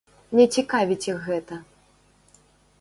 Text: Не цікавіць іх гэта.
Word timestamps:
Не 0.39 0.45
цікавіць 0.55 1.07
іх 1.13 1.17
гэта. 1.27 1.61